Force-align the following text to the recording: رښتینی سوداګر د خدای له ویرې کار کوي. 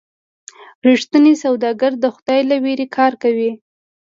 رښتینی 0.87 1.33
سوداګر 1.43 1.91
د 1.99 2.05
خدای 2.15 2.41
له 2.49 2.55
ویرې 2.63 2.87
کار 2.97 3.13
کوي. 3.23 3.51